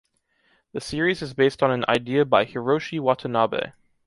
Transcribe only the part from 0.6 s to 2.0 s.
The series is based on an